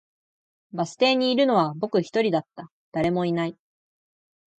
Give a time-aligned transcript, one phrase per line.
[0.73, 3.55] バス停にいるのは僕一人だった、誰もいない